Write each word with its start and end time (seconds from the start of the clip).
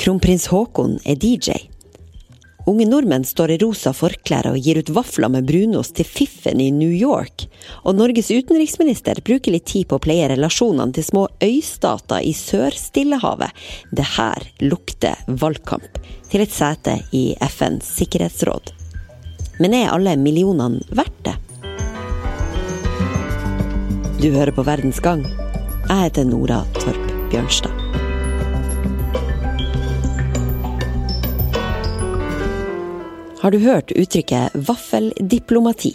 Kronprins 0.00 0.48
Haakon 0.52 0.98
er 1.04 1.18
DJ. 1.20 1.70
Unge 2.70 2.84
nordmenn 2.86 3.24
står 3.24 3.54
i 3.54 3.58
rosa 3.58 3.90
forklær 3.96 4.50
og 4.50 4.58
gir 4.60 4.78
ut 4.78 4.92
vafler 4.94 5.30
med 5.32 5.46
brunost 5.48 5.96
til 5.96 6.06
fiffen 6.06 6.60
i 6.60 6.68
New 6.74 6.92
York. 6.92 7.46
Og 7.88 7.96
Norges 7.96 8.30
utenriksminister 8.30 9.22
bruker 9.24 9.54
litt 9.54 9.66
tid 9.72 9.88
på 9.88 9.96
å 9.96 10.02
pleie 10.04 10.28
relasjonene 10.30 10.94
til 10.96 11.06
små 11.06 11.24
øystater 11.42 12.22
i 12.22 12.34
Sør-Stillehavet. 12.36 13.56
Det 13.90 14.06
her 14.16 14.46
lukter 14.62 15.18
valgkamp 15.26 16.00
til 16.30 16.44
et 16.44 16.54
sete 16.54 17.00
i 17.16 17.30
FNs 17.48 17.90
sikkerhetsråd. 17.98 18.74
Men 19.60 19.76
er 19.76 19.92
alle 19.92 20.16
millionene 20.20 20.84
verdt 20.94 21.20
det? 21.26 21.36
Du 24.20 24.28
hører 24.30 24.52
på 24.52 24.64
Verdens 24.68 25.00
gang. 25.00 25.24
Jeg 25.88 26.02
heter 26.06 26.28
Nora 26.28 26.62
Torp 26.76 27.14
Bjørnstad. 27.32 27.79
Har 33.40 33.50
du 33.50 33.58
hørt 33.58 33.92
uttrykket 33.96 34.52
vaffeldiplomati? 34.68 35.94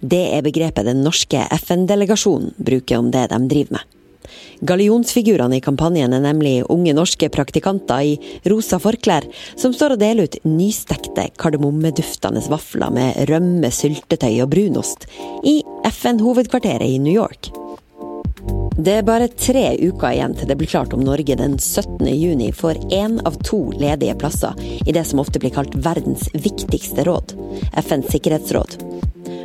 Det 0.00 0.22
er 0.32 0.44
begrepet 0.44 0.86
den 0.88 1.02
norske 1.04 1.42
FN-delegasjonen 1.52 2.54
bruker 2.56 3.02
om 3.02 3.10
det 3.12 3.26
de 3.28 3.40
driver 3.50 3.76
med. 3.76 3.98
Gallionsfigurene 4.64 5.58
i 5.58 5.64
kampanjen 5.64 6.14
er 6.16 6.24
nemlig 6.24 6.54
unge 6.72 6.94
norske 6.96 7.28
praktikanter 7.34 8.14
i 8.14 8.16
rosa 8.48 8.78
forklær, 8.80 9.26
som 9.52 9.74
står 9.76 9.98
og 9.98 10.00
deler 10.00 10.30
ut 10.30 10.38
nystekte 10.48 11.28
kardemommeduftende 11.36 12.40
vafler 12.48 12.94
med 12.94 13.20
rømme, 13.28 13.68
syltetøy 13.68 14.38
og 14.40 14.54
brunost 14.54 15.04
i 15.44 15.58
FN-hovedkvarteret 15.92 16.88
i 16.88 17.02
New 17.02 17.12
York. 17.12 17.52
Det 18.76 18.92
er 18.96 19.04
bare 19.04 19.28
tre 19.28 19.74
uker 19.76 20.14
igjen 20.14 20.32
til 20.32 20.48
det 20.48 20.54
blir 20.56 20.70
klart 20.70 20.94
om 20.96 21.02
Norge 21.04 21.34
den 21.36 21.58
17. 21.58 22.06
juni 22.08 22.48
får 22.56 22.80
én 22.96 23.18
av 23.28 23.36
to 23.44 23.66
ledige 23.76 24.14
plasser 24.16 24.56
i 24.62 24.94
det 24.96 25.04
som 25.04 25.20
ofte 25.20 25.42
blir 25.42 25.52
kalt 25.52 25.74
verdens 25.84 26.30
viktigste 26.32 27.04
råd, 27.04 27.34
FNs 27.84 28.08
sikkerhetsråd. 28.14 28.78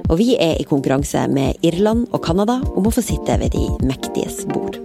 Og 0.08 0.16
vi 0.22 0.38
er 0.40 0.56
i 0.56 0.68
konkurranse 0.68 1.26
med 1.28 1.60
Irland 1.68 2.08
og 2.16 2.24
Canada 2.24 2.62
om 2.80 2.88
å 2.88 2.94
få 2.96 3.04
sitte 3.04 3.36
ved 3.42 3.52
de 3.52 3.68
mektiges 3.84 4.46
bord. 4.48 4.80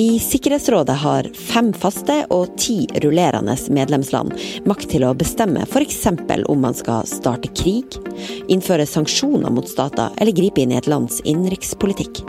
I 0.00 0.16
Sikkerhetsrådet 0.24 0.96
har 1.02 1.28
fem 1.36 1.74
faste 1.76 2.22
og 2.32 2.56
ti 2.56 2.86
rullerende 3.04 3.58
medlemsland 3.76 4.32
makt 4.64 4.88
til 4.94 5.04
å 5.04 5.12
bestemme 5.12 5.66
f.eks. 5.68 6.06
om 6.48 6.64
man 6.64 6.72
skal 6.72 7.04
starte 7.04 7.52
krig, 7.52 8.00
innføre 8.48 8.88
sanksjoner 8.88 9.52
mot 9.52 9.68
stater 9.68 10.16
eller 10.16 10.32
gripe 10.32 10.64
inn 10.64 10.72
i 10.72 10.80
et 10.80 10.88
lands 10.88 11.20
innenrikspolitikk. 11.28 12.24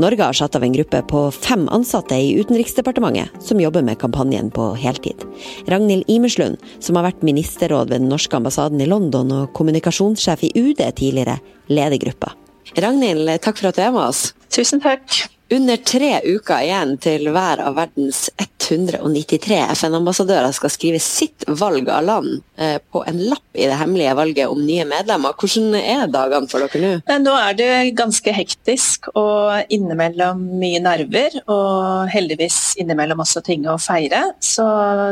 Norge 0.00 0.24
har 0.24 0.32
satt 0.32 0.56
av 0.56 0.64
en 0.64 0.72
gruppe 0.72 1.02
på 1.02 1.22
fem 1.30 1.66
ansatte 1.68 2.16
i 2.16 2.32
Utenriksdepartementet 2.40 3.42
som 3.44 3.60
jobber 3.60 3.82
med 3.84 3.98
kampanjen 4.00 4.48
på 4.50 4.70
heltid. 4.80 5.26
Ragnhild 5.68 6.08
Imerslund, 6.08 6.56
som 6.80 6.96
har 6.96 7.04
vært 7.10 7.26
ministerråd 7.26 7.92
ved 7.92 8.00
den 8.00 8.08
norske 8.08 8.38
ambassaden 8.38 8.80
i 8.80 8.88
London 8.88 9.34
og 9.36 9.50
kommunikasjonssjef 9.58 10.46
i 10.48 10.54
UD 10.56 10.80
tidligere, 10.96 11.36
leder 11.68 12.00
gruppa. 12.00 12.32
Ragnhild, 12.80 13.28
takk 13.44 13.60
for 13.60 13.68
at 13.68 13.76
du 13.76 13.84
er 13.84 13.92
med 13.92 14.06
oss. 14.06 14.30
Tusen 14.48 14.80
takk. 14.80 15.04
Under 15.50 15.76
tre 15.82 16.12
uker 16.22 16.62
igjen 16.62 16.92
til 17.02 17.26
hver 17.34 17.58
av 17.64 17.74
verdens 17.74 18.28
193 18.38 19.56
FN-ambassadører 19.74 20.52
skal 20.54 20.70
skrive 20.70 21.00
sitt 21.02 21.42
valg 21.58 21.88
av 21.90 22.04
land 22.06 22.36
eh, 22.54 22.76
på 22.78 23.02
en 23.02 23.18
lapp 23.32 23.58
i 23.58 23.66
det 23.66 23.78
hemmelige 23.80 24.14
valget 24.14 24.52
om 24.52 24.60
nye 24.62 24.86
medlemmer. 24.86 25.34
Hvordan 25.34 25.74
er 25.80 26.06
dagene 26.12 26.46
for 26.50 26.62
dere 26.62 26.82
nå? 26.84 27.18
Nå 27.24 27.34
er 27.34 27.58
det 27.58 27.70
ganske 27.98 28.34
hektisk 28.36 29.10
og 29.18 29.74
innimellom 29.74 30.44
mye 30.60 30.78
nerver. 30.84 31.40
Og 31.50 32.06
heldigvis 32.14 32.76
innimellom 32.78 33.26
også 33.26 33.42
ting 33.50 33.66
å 33.66 33.78
feire. 33.82 34.22
Så 34.38 34.64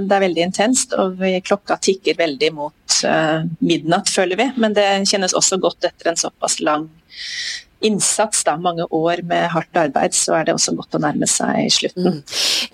det 0.07 0.15
er 0.15 0.27
veldig 0.29 0.47
intenst. 0.47 0.95
Og 0.95 1.19
klokka 1.49 1.81
tikker 1.83 2.19
veldig 2.19 2.53
mot 2.55 2.99
uh, 3.09 3.43
midnatt, 3.59 4.11
føler 4.13 4.39
vi. 4.39 4.51
Men 4.63 4.79
det 4.79 4.87
kjennes 5.11 5.35
også 5.35 5.59
godt 5.63 5.91
etter 5.91 6.13
en 6.13 6.21
såpass 6.21 6.61
lang 6.63 6.87
innsats, 7.85 8.45
da, 8.47 8.57
mange 8.61 8.87
år 8.95 9.23
med 9.29 9.49
hardt 9.55 9.79
arbeid, 9.79 10.17
så 10.17 10.39
er 10.39 10.49
det 10.49 10.57
også 10.57 10.75
godt 10.79 10.99
å 10.99 11.03
nærme 11.03 11.29
seg 11.31 11.71
slutten. 11.73 12.19
Mm. 12.19 12.23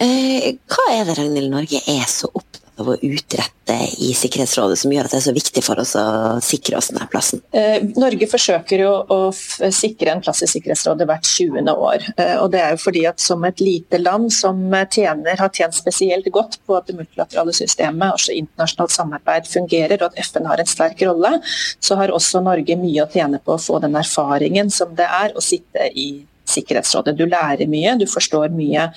Eh, 0.05 0.51
hva 0.71 0.91
er 0.95 1.09
det 1.09 1.19
Ragnhild 1.21 1.53
Norge 1.53 1.83
er 1.85 2.07
så 2.11 2.31
opptatt 2.33 2.64
av 2.81 2.91
å 2.91 2.97
utrette 2.97 3.77
i 4.03 4.11
Sikkerhetsrådet 4.17 4.77
som 4.81 4.93
gjør 4.93 5.07
at 5.07 5.15
det 5.15 5.19
er 5.21 5.25
så 5.27 5.35
viktig 5.37 5.63
for 5.65 5.81
oss 5.81 5.95
å 5.99 6.05
sikre 6.45 6.79
oss 6.79 6.91
denne 6.91 7.07
plassen? 7.11 7.41
Eh, 7.55 7.85
Norge 8.01 8.29
forsøker 8.31 8.83
jo 8.85 8.93
å 9.11 9.19
sikre 9.33 10.13
en 10.13 10.23
plass 10.25 10.43
i 10.45 10.51
Sikkerhetsrådet 10.51 11.07
hvert 11.09 11.29
20. 11.29 11.71
år. 11.73 12.09
Eh, 12.17 12.35
og 12.43 12.51
det 12.55 12.63
er 12.65 12.75
jo 12.75 12.83
fordi 12.85 13.07
at 13.09 13.23
som 13.23 13.45
et 13.49 13.63
lite 13.63 14.01
land 14.03 14.33
som 14.35 14.61
tjener, 14.91 15.39
har 15.41 15.55
tjent 15.55 15.77
spesielt 15.77 16.29
godt 16.35 16.59
på 16.67 16.77
at 16.79 16.91
det 16.91 16.99
multilaterale 16.99 17.55
systemet, 17.57 18.19
også 18.19 18.37
internasjonalt 18.37 18.95
samarbeid, 18.95 19.49
fungerer 19.51 20.01
og 20.01 20.11
at 20.11 20.21
FN 20.27 20.51
har 20.51 20.61
en 20.61 20.71
sterk 20.71 21.03
rolle, 21.07 21.37
så 21.81 21.99
har 22.01 22.15
også 22.15 22.43
Norge 22.45 22.79
mye 22.81 23.07
å 23.07 23.11
tjene 23.11 23.41
på 23.41 23.57
å 23.57 23.63
få 23.63 23.81
den 23.85 23.97
erfaringen 24.01 24.71
som 24.73 24.95
det 24.99 25.09
er 25.09 25.35
å 25.35 25.45
sitte 25.45 25.91
i 25.95 26.25
Sikkerhetsrådet. 26.45 27.17
Du 27.17 27.25
lærer 27.25 27.69
mye, 27.71 27.95
du 28.01 28.05
forstår 28.11 28.53
mye 28.53 28.91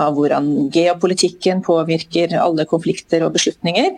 av 0.00 0.16
hvordan 0.16 0.48
geopolitikken 0.74 1.60
påvirker 1.64 2.34
alle 2.40 2.66
konflikter 2.70 3.22
og 3.26 3.34
beslutninger. 3.36 3.92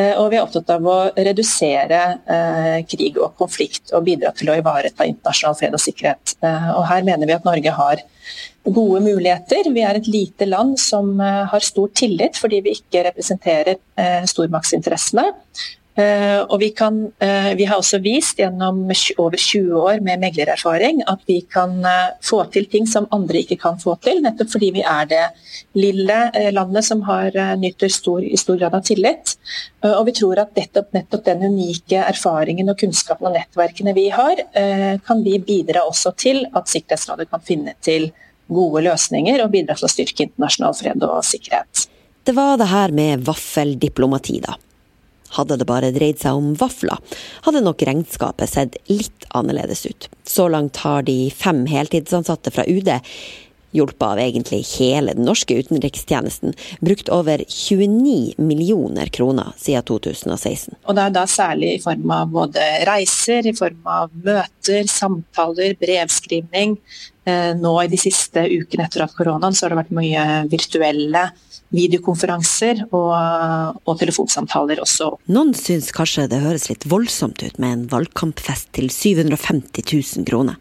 Eh, 0.00 0.14
og 0.18 0.30
vi 0.32 0.38
er 0.38 0.46
opptatt 0.46 0.72
av 0.74 0.88
å 0.90 0.96
redusere 1.14 2.00
eh, 2.24 2.80
krig 2.88 3.20
og 3.20 3.36
konflikt 3.38 3.94
og 3.94 4.06
bidra 4.08 4.32
til 4.36 4.50
å 4.50 4.58
ivareta 4.58 5.06
internasjonal 5.06 5.58
fred 5.60 5.76
og 5.76 5.84
sikkerhet. 5.84 6.36
Eh, 6.42 6.68
og 6.74 6.86
her 6.90 7.06
mener 7.06 7.28
vi 7.28 7.36
at 7.36 7.46
Norge 7.46 7.76
har 7.78 8.04
gode 8.66 9.04
muligheter. 9.04 9.70
Vi 9.70 9.84
er 9.86 10.00
et 10.00 10.10
lite 10.10 10.48
land 10.48 10.74
som 10.82 11.12
har 11.22 11.62
stor 11.62 11.92
tillit 11.94 12.34
fordi 12.40 12.58
vi 12.64 12.72
ikke 12.74 13.04
representerer 13.06 13.76
stormaktsinteressene. 14.26 15.28
Uh, 15.96 16.42
og 16.52 16.58
vi, 16.60 16.68
kan, 16.76 16.96
uh, 17.08 17.50
vi, 17.56 17.64
har 17.64 17.80
også 17.80 18.02
vist 18.04 18.36
gjennom 18.36 18.82
over 18.84 19.36
20 19.40 19.78
år 19.80 20.02
med 20.04 20.20
meglererfaring 20.20 20.98
at 21.08 21.22
vi 21.24 21.38
kan 21.48 21.78
uh, 21.80 22.10
få 22.20 22.42
til 22.52 22.66
ting 22.68 22.84
som 22.84 23.06
andre 23.16 23.40
ikke 23.40 23.56
kan 23.62 23.78
få 23.80 23.94
til, 24.04 24.20
nettopp 24.24 24.52
fordi 24.52 24.68
vi 24.74 24.82
er 24.84 25.08
det 25.08 25.22
lille 25.80 26.18
landet 26.52 26.84
som 26.84 27.00
har, 27.06 27.32
nyter 27.56 27.88
stor, 27.92 28.20
i 28.20 28.36
stor 28.36 28.58
grad 28.60 28.76
av 28.76 28.84
tillit. 28.84 29.36
og 29.86 30.02
vi 30.08 30.14
tror 30.16 30.40
at 30.42 30.52
nettopp, 30.56 30.92
nettopp, 30.92 31.24
den 31.24 31.46
unike 31.48 32.00
erfaringen 32.02 32.68
og 32.68 32.78
kunnskapen 32.80 33.30
og 33.30 33.36
nettverkene 33.36 33.94
vi 33.96 34.08
har, 34.12 34.40
kan 35.06 35.22
vi 35.24 35.38
bidra 35.40 35.84
også 35.88 36.12
til 36.16 36.44
at 36.56 36.68
Sikkerhetsrådet 36.72 37.28
kan 37.30 37.44
finne 37.44 37.76
til 37.84 38.10
gode 38.48 38.84
løsninger 38.86 39.44
og 39.44 39.52
bidra 39.54 39.76
til 39.78 39.88
å 39.88 39.92
styrke 39.92 40.28
internasjonal 40.28 40.76
fred 40.76 41.08
og 41.08 41.24
sikkerhet. 41.26 41.88
Det 42.26 42.34
var 42.36 42.56
det 42.60 42.70
her 42.72 42.94
med 42.96 43.24
vaffeldiplomati, 43.28 44.40
da. 44.44 44.56
Hadde 45.34 45.58
det 45.58 45.68
bare 45.68 45.92
dreid 45.94 46.20
seg 46.22 46.38
om 46.38 46.52
vafler, 46.58 47.00
hadde 47.46 47.64
nok 47.64 47.82
regnskapet 47.88 48.52
sett 48.52 48.78
litt 48.90 49.26
annerledes 49.36 49.86
ut. 49.86 50.08
Så 50.26 50.48
langt 50.52 50.78
har 50.84 51.02
de 51.06 51.30
fem 51.34 51.64
heltidsansatte 51.70 52.54
fra 52.54 52.66
UD 52.66 52.94
hjulpet 53.76 54.02
av 54.02 54.18
egentlig 54.18 54.62
hele 54.78 55.14
den 55.14 55.26
norske 55.28 55.58
utenrikstjenesten, 55.58 56.54
brukt 56.80 57.10
over 57.12 57.42
29 57.48 58.34
millioner 58.36 59.06
kroner 59.06 59.52
siden 59.60 59.84
2016. 59.90 60.78
Og 60.86 60.96
det 60.96 61.04
er 61.04 61.16
da 61.16 61.26
særlig 61.30 61.74
i 61.74 61.82
form 61.82 62.14
av 62.14 62.32
både 62.32 62.64
reiser, 62.88 63.46
i 63.46 63.54
form 63.56 63.90
av 63.90 64.14
møter, 64.14 64.88
samtaler, 64.90 65.76
brevskrivning. 65.80 66.78
Eh, 67.26 67.52
nå 67.58 67.72
i 67.82 67.88
de 67.90 67.98
siste 67.98 68.44
ukene 68.46 68.86
etter 68.86 69.02
at 69.02 69.14
koronaen 69.16 69.54
så 69.56 69.66
har 69.66 69.74
det 69.74 69.80
vært 69.80 69.96
mye 69.98 70.26
virtuelle 70.50 71.24
videokonferanser 71.74 72.84
og, 72.94 73.14
og, 73.82 73.94
telefonsamtaler 73.98 74.78
også. 74.84 75.10
Noen 75.34 75.50
syns 75.58 75.90
kanskje 75.94 76.28
det 76.30 76.44
høres 76.44 76.68
litt 76.70 76.86
voldsomt 76.86 77.42
ut 77.42 77.58
med 77.58 77.72
en 77.72 77.82
valgkampfest 77.90 78.70
til 78.78 78.86
750 78.94 79.82
000 79.82 80.28
kroner. 80.28 80.60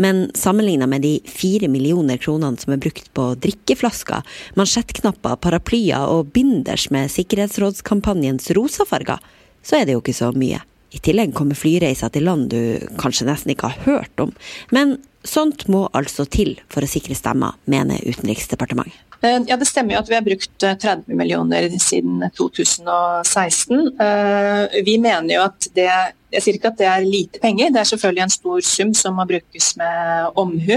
Men 0.00 0.30
sammenligna 0.34 0.88
med 0.88 1.04
de 1.04 1.12
fire 1.28 1.68
millioner 1.68 2.16
kronene 2.16 2.56
som 2.58 2.72
er 2.72 2.80
brukt 2.80 3.12
på 3.14 3.26
drikkeflasker, 3.44 4.24
mansjettknapper, 4.56 5.36
paraplyer 5.44 6.08
og 6.08 6.32
binders 6.32 6.88
med 6.94 7.12
Sikkerhetsrådskampanjens 7.12 8.48
rosafarger, 8.56 9.20
så 9.60 9.76
er 9.76 9.86
det 9.86 9.98
jo 9.98 10.00
ikke 10.00 10.16
så 10.16 10.32
mye. 10.32 10.64
I 10.90 11.04
tillegg 11.04 11.36
kommer 11.36 11.58
flyreiser 11.58 12.10
til 12.10 12.24
land 12.26 12.48
du 12.50 12.88
kanskje 12.98 13.28
nesten 13.28 13.52
ikke 13.52 13.68
har 13.70 13.84
hørt 13.84 14.24
om. 14.24 14.32
Men 14.74 14.96
sånt 15.26 15.66
må 15.68 15.86
altså 15.96 16.26
til 16.28 16.56
for 16.70 16.84
å 16.84 16.90
sikre 16.90 17.16
stemmer, 17.18 17.56
mener 17.70 18.02
Utenriksdepartementet. 18.06 19.06
Eh, 19.22 19.40
ja, 19.46 19.56
Det 19.56 19.68
stemmer 19.68 19.94
jo 19.94 20.00
at 20.00 20.08
vi 20.08 20.16
har 20.16 20.24
brukt 20.24 20.54
30 20.62 21.04
eh, 21.10 21.16
millioner 21.16 21.68
siden 21.76 22.22
2016. 22.36 23.90
Eh, 24.00 24.80
vi 24.86 24.96
mener 24.98 25.34
jo 25.34 25.42
at 25.44 25.68
det 25.76 25.90
jeg 26.30 26.44
sier 26.44 26.56
ikke 26.56 26.70
at 26.70 26.78
det 26.78 26.86
er 26.86 27.02
lite 27.02 27.40
penger, 27.42 27.72
det 27.74 27.80
er 27.80 27.88
selvfølgelig 27.90 28.22
en 28.22 28.32
stor 28.32 28.60
sum 28.62 28.92
som 28.94 29.16
må 29.18 29.24
brukes 29.26 29.72
med 29.80 30.36
omhu. 30.38 30.76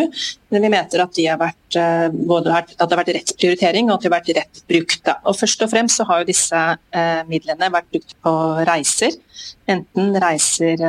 Men 0.49 0.65
vi 0.65 0.71
mener 0.73 1.03
at, 1.03 1.13
de 1.13 1.27
har 1.29 1.37
vært, 1.37 1.77
både 2.25 2.55
at 2.57 2.73
det 2.73 2.87
har 2.87 3.01
vært 3.03 3.11
rett 3.19 3.33
prioritering 3.37 3.91
og 3.91 3.99
at 3.99 4.01
de 4.01 4.09
har 4.09 4.15
vært 4.15 4.33
rett 4.39 4.63
brukt. 4.65 5.11
Og 5.29 5.37
Først 5.37 5.61
og 5.61 5.69
fremst 5.69 6.01
så 6.01 6.07
har 6.09 6.23
jo 6.23 6.31
disse 6.31 6.63
midlene 7.29 7.69
vært 7.69 7.93
brukt 7.93 8.17
på 8.25 8.33
reiser. 8.65 9.13
Enten 9.69 10.09
reiser 10.25 10.81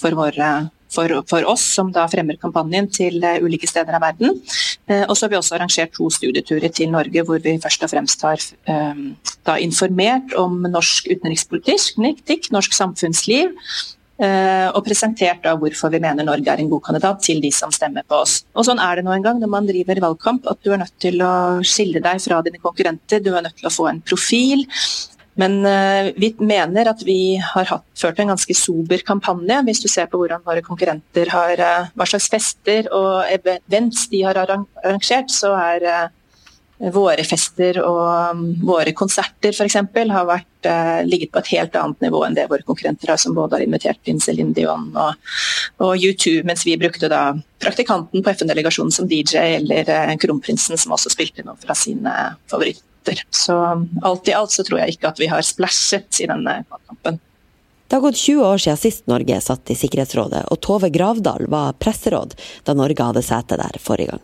for 0.00 0.16
våre 0.16 0.48
for, 0.92 1.12
for, 1.30 1.46
oss 1.50 1.64
som 1.76 1.92
da 1.94 2.06
fremmer 2.10 2.38
kampanjen 2.40 2.88
til 2.92 3.20
uh, 3.22 3.38
ulike 3.44 3.68
steder 3.70 3.96
av 3.98 4.04
verden. 4.04 4.36
Uh, 4.90 5.04
og 5.06 5.14
så 5.14 5.26
har 5.26 5.34
vi 5.34 5.38
også 5.40 5.56
arrangert 5.58 5.94
to 5.96 6.10
studieturer 6.12 6.72
til 6.74 6.92
Norge 6.92 7.24
hvor 7.26 7.42
vi 7.44 7.56
først 7.62 7.86
og 7.86 7.92
fremst 7.92 8.26
har 8.26 8.42
da, 8.66 9.54
informert 9.60 10.34
om 10.38 10.60
norsk 10.68 11.08
utenrikspolitikk, 11.10 12.50
norsk 12.54 12.76
samfunnsliv. 12.76 13.54
Og 14.20 14.80
presentert 14.84 15.40
da 15.46 15.54
hvorfor 15.56 15.88
vi 15.94 16.00
mener 16.02 16.26
Norge 16.28 16.52
er 16.52 16.60
en 16.60 16.68
god 16.68 16.82
kandidat 16.84 17.22
til 17.24 17.38
de 17.40 17.48
som 17.56 17.72
stemmer 17.72 18.04
på 18.04 18.18
oss. 18.20 18.42
Og 18.52 18.66
Sånn 18.68 18.82
er 18.82 19.00
det 19.00 19.06
nå 19.06 19.14
en 19.14 19.24
gang 19.24 19.40
når 19.40 19.52
man 19.54 19.68
driver 19.68 20.02
valgkamp, 20.04 20.44
at 20.50 20.60
du 20.60 20.74
er 20.74 20.82
nødt 20.82 20.92
til 21.00 21.22
å 21.24 21.32
skille 21.64 22.02
deg 22.04 22.20
fra 22.20 22.42
dine 22.44 22.60
konkurrenter. 22.60 23.22
Du 23.24 23.32
er 23.32 23.46
nødt 23.46 23.56
til 23.62 23.70
å 23.70 23.72
få 23.72 23.88
en 23.88 24.02
profil. 24.04 24.66
Men 25.40 25.60
uh, 25.64 26.12
vi 26.20 26.34
mener 26.38 26.90
at 26.90 27.02
vi 27.06 27.38
har 27.40 27.68
hatt, 27.70 27.86
ført 27.98 28.20
en 28.20 28.32
ganske 28.34 28.56
sober 28.56 29.02
kampanje. 29.06 29.62
Hvis 29.68 29.82
du 29.84 29.88
ser 29.88 30.10
på 30.10 30.20
hvordan 30.20 30.44
våre 30.46 30.64
konkurrenter 30.66 31.32
har 31.32 31.64
uh, 31.64 31.90
hva 31.96 32.08
slags 32.08 32.30
fester 32.32 32.90
og 32.96 33.28
events 33.32 34.08
de 34.12 34.24
har 34.26 34.40
arrangert, 34.42 35.32
så 35.32 35.54
er 35.56 35.86
uh, 35.86 36.90
våre 36.92 37.24
fester 37.28 37.76
og 37.84 38.02
um, 38.32 38.44
våre 38.64 38.94
konserter 38.96 39.52
f.eks. 39.52 39.76
har 40.00 40.28
vært, 40.28 40.46
ligget 41.08 41.30
på 41.32 41.40
et 41.40 41.50
helt 41.54 41.76
annet 41.76 42.02
nivå 42.04 42.18
enn 42.24 42.34
det 42.36 42.42
våre 42.50 42.64
konkurrenter 42.68 43.08
har, 43.12 43.20
som 43.20 43.32
både 43.36 43.56
har 43.56 43.64
invitert 43.64 44.10
inn 44.12 44.20
Céline 44.20 44.52
og, 44.68 45.30
og 45.80 46.04
U2, 46.04 46.42
mens 46.48 46.66
vi 46.68 46.76
brukte 46.80 47.08
da 47.08 47.22
praktikanten 47.64 48.24
på 48.24 48.34
FN-delegasjonen 48.34 48.92
som 48.92 49.08
DJ, 49.08 49.60
eller 49.60 49.88
kronprinsen 50.20 50.80
som 50.80 50.92
også 50.96 51.12
spilte 51.16 51.44
noe 51.48 51.56
fra 51.60 51.76
sine 51.76 52.12
favoritter 52.52 52.89
minutter. 53.00 53.24
Så 53.30 53.86
alt 54.02 54.28
i 54.28 54.32
alt 54.32 54.50
så 54.50 54.64
tror 54.64 54.80
jeg 54.80 54.96
ikke 54.96 55.08
at 55.08 55.20
vi 55.20 55.26
har 55.26 55.42
splæsjet 55.42 56.20
i 56.20 56.26
denne 56.26 56.64
kampen. 56.86 57.20
Det 57.88 57.96
har 57.96 58.02
gått 58.02 58.16
20 58.16 58.44
år 58.46 58.58
siden 58.58 58.76
sist 58.78 59.06
Norge 59.06 59.40
satt 59.40 59.70
i 59.70 59.74
Sikkerhetsrådet, 59.74 60.44
og 60.50 60.60
Tove 60.60 60.90
Gravdal 60.90 61.48
var 61.48 61.72
presseråd 61.74 62.36
da 62.64 62.74
Norge 62.74 63.02
hadde 63.02 63.22
sete 63.22 63.56
der 63.58 63.78
forrige 63.82 64.12
gang. 64.12 64.20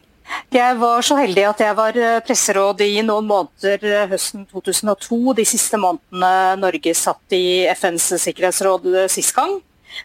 Jeg 0.50 0.76
var 0.78 1.02
så 1.06 1.16
heldig 1.18 1.44
at 1.46 1.60
jeg 1.62 1.74
var 1.78 1.96
eh, 1.96 2.20
presseråd 2.26 2.80
i 2.82 3.02
noen 3.02 3.26
måneder 3.26 3.82
eh, 3.86 4.08
høsten 4.10 4.44
2002. 4.50 5.34
De 5.38 5.44
siste 5.46 5.78
månedene 5.78 6.58
Norge 6.58 6.94
satt 6.98 7.34
i 7.34 7.66
FNs 7.74 8.08
sikkerhetsråd 8.24 8.88
eh, 8.92 9.08
sist 9.10 9.34
gang. 9.34 9.60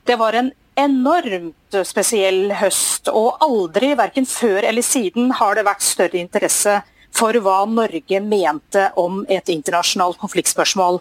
Det 0.05 0.17
var 0.21 0.37
en 0.37 0.51
enormt 0.77 1.77
spesiell 1.85 2.53
høst, 2.53 3.09
og 3.09 3.41
aldri, 3.41 3.95
verken 3.97 4.29
før 4.29 4.61
eller 4.69 4.85
siden, 4.85 5.33
har 5.37 5.57
det 5.57 5.65
vært 5.67 5.85
større 5.85 6.21
interesse 6.21 6.79
for 7.21 7.37
hva 7.45 7.61
Norge 7.69 8.21
mente 8.25 8.87
om 8.97 9.21
et 9.29 9.49
internasjonalt 9.53 10.17
konfliktspørsmål. 10.21 10.99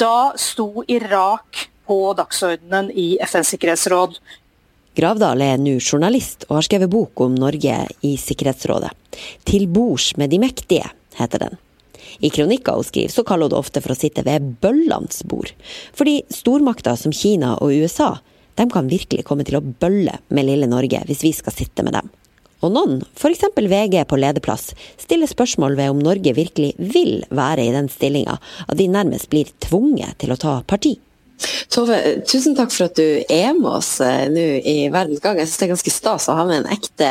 Da 0.00 0.32
sto 0.36 0.84
Irak 0.92 1.68
på 1.88 1.98
dagsordenen 2.18 2.90
i 2.92 3.16
FNs 3.24 3.54
sikkerhetsråd. 3.54 4.18
Gravdal 4.92 5.40
er 5.40 5.60
nå 5.60 5.78
journalist 5.80 6.44
og 6.50 6.58
har 6.58 6.66
skrevet 6.66 6.92
bok 6.92 7.22
om 7.24 7.36
Norge 7.40 7.78
i 8.04 8.16
Sikkerhetsrådet. 8.20 8.92
'Til 9.44 9.66
bords 9.66 10.16
med 10.20 10.30
de 10.30 10.38
mektige', 10.38 10.92
heter 11.16 11.38
den. 11.38 11.56
I 12.20 12.28
kronikker 12.28 12.76
hun 12.76 12.84
skriver, 12.84 13.08
så 13.08 13.24
kaller 13.24 13.48
hun 13.48 13.50
det 13.54 13.58
ofte 13.58 13.80
for 13.80 13.94
å 13.94 13.98
sitte 13.98 14.24
ved 14.24 14.60
bøllenes 14.60 15.24
bord. 15.24 15.52
Fordi 15.96 16.20
stormakter 16.28 16.96
som 16.96 17.12
Kina 17.12 17.56
og 17.56 17.72
USA 17.72 18.18
de 18.54 18.68
kan 18.68 18.88
virkelig 18.88 19.24
komme 19.24 19.46
til 19.48 19.56
å 19.56 19.64
bølle 19.64 20.18
med 20.28 20.44
lille 20.44 20.68
Norge 20.68 21.00
hvis 21.08 21.24
vi 21.24 21.32
skal 21.32 21.56
sitte 21.56 21.82
med 21.82 21.96
dem. 21.96 22.10
Og 22.62 22.74
noen, 22.74 23.00
f.eks. 23.18 23.46
VG 23.58 24.02
på 24.08 24.18
lederplass, 24.22 24.72
stiller 25.02 25.30
spørsmål 25.30 25.76
ved 25.78 25.94
om 25.94 26.02
Norge 26.02 26.34
virkelig 26.36 26.72
vil 26.78 27.24
være 27.34 27.66
i 27.66 27.72
den 27.74 27.90
stillinga 27.90 28.38
at 28.68 28.76
de 28.78 28.90
nærmest 28.90 29.30
blir 29.32 29.50
tvunget 29.66 30.20
til 30.22 30.34
å 30.34 30.38
ta 30.38 30.60
parti. 30.66 30.96
Tove, 31.72 31.96
tusen 32.28 32.54
takk 32.54 32.70
for 32.70 32.86
at 32.86 32.98
du 32.98 33.22
er 33.32 33.52
med 33.56 33.70
oss 33.72 33.96
eh, 34.04 34.28
nå 34.30 34.44
i 34.68 34.76
Verdens 34.92 35.22
Gang. 35.24 35.40
Jeg 35.40 35.48
synes 35.48 35.58
det 35.58 35.66
er 35.66 35.72
ganske 35.72 35.94
stas 35.94 36.28
å 36.30 36.36
ha 36.38 36.44
med 36.46 36.60
en 36.60 36.74
ekte 36.74 37.10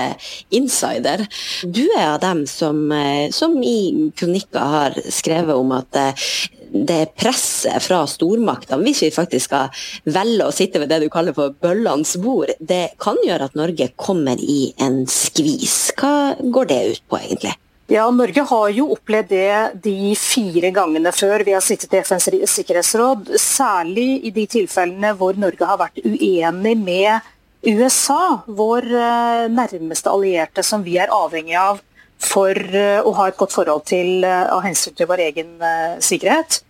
insider. 0.56 1.26
Du 1.66 1.84
er 1.90 2.14
av 2.14 2.22
dem 2.24 2.46
som, 2.50 2.80
eh, 2.96 3.28
som 3.36 3.58
i 3.60 4.12
kronikker 4.18 4.76
har 4.76 4.98
skrevet 5.12 5.58
om 5.58 5.74
at 5.76 6.00
eh, 6.00 6.30
det 6.72 7.14
presset 7.20 7.84
fra 7.84 8.02
stormaktene, 8.08 8.82
hvis 8.86 9.04
vi 9.06 9.12
faktisk 9.14 9.52
skal 9.52 9.84
velge 10.08 10.48
å 10.48 10.54
sitte 10.56 10.82
ved 10.82 10.92
det 10.92 11.02
du 11.04 11.10
kaller 11.12 11.36
for 11.36 11.56
bøllenes 11.64 12.16
bord, 12.24 12.54
det 12.60 12.94
kan 13.02 13.20
gjøre 13.26 13.50
at 13.50 13.58
Norge 13.60 13.92
kommer 14.00 14.40
i 14.40 14.72
en 14.82 15.04
skvis. 15.10 15.92
Hva 16.00 16.38
går 16.40 16.72
det 16.72 16.80
ut 16.94 17.04
på, 17.12 17.20
egentlig? 17.20 17.58
Ja, 17.92 18.06
Norge 18.16 18.46
har 18.48 18.70
jo 18.72 18.86
opplevd 18.94 19.34
det 19.34 19.82
de 19.84 20.14
fire 20.16 20.70
gangene 20.72 21.12
før 21.12 21.44
vi 21.44 21.52
har 21.58 21.64
sittet 21.66 21.92
i 21.92 22.00
FNs 22.06 22.30
sikkerhetsråd. 22.54 23.34
Særlig 23.36 24.22
i 24.30 24.32
de 24.32 24.46
tilfellene 24.48 25.12
hvor 25.20 25.36
Norge 25.36 25.68
har 25.68 25.82
vært 25.82 26.00
uenig 26.06 26.78
med 26.80 27.28
USA, 27.68 28.40
vår 28.48 28.88
eh, 28.96 29.50
nærmeste 29.52 30.10
allierte 30.10 30.64
som 30.64 30.86
vi 30.88 30.96
er 31.04 31.12
avhengig 31.14 31.58
av 31.60 31.84
for 32.22 32.58
eh, 32.58 33.00
å 33.02 33.14
ha 33.18 33.30
et 33.30 33.38
godt 33.40 33.56
forhold 33.56 33.88
til 33.90 34.26
eh, 34.26 34.44
av 34.52 34.64
hensyn 34.66 34.98
til 34.98 35.10
vår 35.10 35.26
egen 35.30 35.56
sikkerhet. 36.04 36.62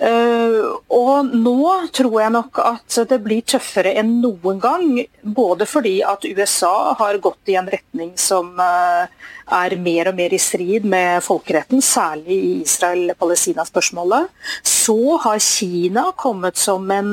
Uh, 0.00 0.80
og 0.88 1.28
nå 1.36 1.68
tror 1.92 2.14
jeg 2.16 2.32
nok 2.32 2.58
at 2.64 2.96
det 3.10 3.18
blir 3.22 3.44
tøffere 3.44 3.92
enn 4.00 4.14
noen 4.22 4.60
gang. 4.62 4.86
Både 5.20 5.68
fordi 5.68 5.98
at 6.04 6.24
USA 6.24 6.94
har 6.96 7.20
gått 7.22 7.52
i 7.52 7.58
en 7.60 7.68
retning 7.68 8.14
som 8.16 8.56
er 8.56 9.76
mer 9.84 10.10
og 10.10 10.16
mer 10.16 10.32
i 10.32 10.40
strid 10.40 10.88
med 10.88 11.20
folkeretten, 11.26 11.84
særlig 11.84 12.38
i 12.40 12.52
Israel-Palestina-spørsmålet. 12.64 14.32
Så 14.64 14.98
har 15.26 15.44
Kina 15.44 16.08
kommet 16.16 16.56
som 16.58 16.88
en 16.90 17.12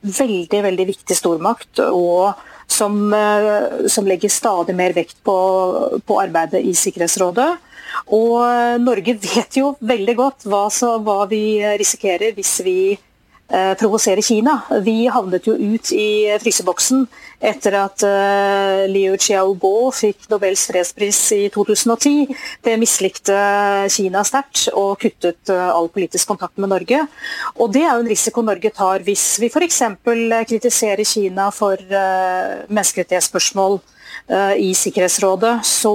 veldig, 0.00 0.62
veldig 0.70 0.88
viktig 0.96 1.20
stormakt. 1.20 1.84
og 1.84 2.32
som, 2.68 2.98
som 3.88 4.06
legger 4.06 4.30
stadig 4.30 4.74
mer 4.76 4.92
vekt 4.94 5.16
på, 5.24 5.36
på 6.04 6.18
arbeidet 6.20 6.60
i 6.62 6.74
Sikkerhetsrådet. 6.76 7.48
Og 8.14 8.34
eh, 8.44 8.78
Norge 8.82 9.16
vet 9.20 9.58
jo 9.58 9.72
veldig 9.80 10.14
godt 10.18 10.48
hva, 10.48 10.66
så, 10.72 10.96
hva 11.02 11.24
vi 11.30 11.60
risikerer 11.80 12.36
hvis 12.36 12.58
vi 12.66 12.78
eh, 13.48 13.74
provoserer 13.78 14.22
Kina. 14.22 14.60
Vi 14.84 15.06
havnet 15.12 15.46
jo 15.48 15.54
ut 15.56 15.92
i 15.92 16.28
fryseboksen 16.42 17.06
etter 17.38 17.76
at 17.78 18.02
eh, 18.06 18.84
Liu 18.90 19.16
Xiaobo 19.18 19.90
fikk 19.94 20.28
Nobels 20.32 20.66
fredspris 20.70 21.20
i 21.36 21.42
2010. 21.54 22.34
Det 22.64 22.76
mislikte 22.80 23.36
Kina 23.94 24.24
sterkt 24.26 24.68
og 24.74 24.98
kuttet 25.02 25.52
eh, 25.52 25.68
all 25.68 25.90
politisk 25.92 26.28
kontakt 26.32 26.58
med 26.58 26.72
Norge. 26.74 27.04
Og 27.58 27.72
Det 27.74 27.84
er 27.84 27.92
jo 27.92 28.04
en 28.04 28.12
risiko 28.12 28.42
Norge 28.44 28.72
tar 28.74 29.04
hvis 29.06 29.26
vi 29.42 29.50
f.eks. 29.52 29.82
kritiserer 30.48 31.04
Kina 31.06 31.50
for 31.54 31.76
menneskerettighetsspørsmål 32.68 33.78
i 34.58 34.72
Sikkerhetsrådet, 34.76 35.60
så 35.64 35.92